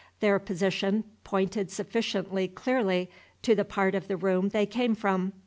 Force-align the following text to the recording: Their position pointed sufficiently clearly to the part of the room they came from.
Their 0.19 0.39
position 0.39 1.03
pointed 1.23 1.69
sufficiently 1.69 2.47
clearly 2.47 3.11
to 3.43 3.53
the 3.53 3.63
part 3.63 3.93
of 3.93 4.07
the 4.07 4.17
room 4.17 4.49
they 4.49 4.65
came 4.65 4.95
from. 4.95 5.33